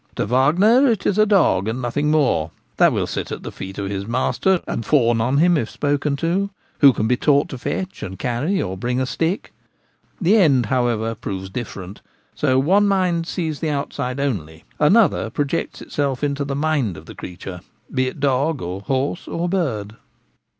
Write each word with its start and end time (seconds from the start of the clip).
To 0.15 0.25
Wagner 0.25 0.87
it 0.87 1.05
is 1.05 1.19
a 1.19 1.27
dog 1.27 1.67
and 1.67 1.79
nothing 1.79 2.09
more— 2.09 2.49
that 2.77 2.91
will 2.91 3.05
sit 3.05 3.31
at 3.31 3.43
the 3.43 3.51
feet 3.51 3.77
of 3.77 3.91
his 3.91 4.07
master 4.07 4.59
and 4.67 4.83
fawn 4.83 5.21
on 5.21 5.37
him 5.37 5.55
if 5.57 5.69
spoken 5.69 6.15
to, 6.15 6.49
who 6.79 6.91
can 6.91 7.07
be 7.07 7.15
taught 7.15 7.49
to 7.49 7.59
fetch 7.59 8.01
and 8.01 8.17
carry 8.17 8.59
or 8.59 8.75
bring 8.75 8.99
a 8.99 9.05
stick; 9.05 9.53
the 10.19 10.37
end, 10.37 10.65
however, 10.65 11.13
proves 11.13 11.51
different. 11.51 12.01
So 12.33 12.57
one 12.57 12.87
mind 12.87 13.27
sees 13.27 13.59
the 13.59 13.69
outside 13.69 14.19
only; 14.19 14.63
another 14.79 15.29
projects 15.29 15.83
itself 15.83 16.23
into 16.23 16.43
the 16.43 16.55
mind 16.55 16.97
of 16.97 17.05
the 17.05 17.13
creature, 17.13 17.61
be 17.93 18.07
it 18.07 18.19
dog 18.19 18.59
or 18.63 18.81
horse 18.81 19.27
or 19.27 19.47
bird. 19.47 19.97